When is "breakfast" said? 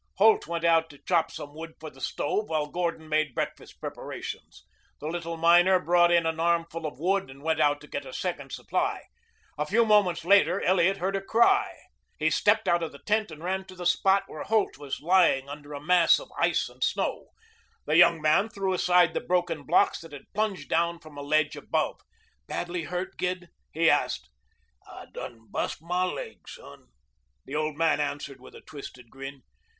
3.35-3.79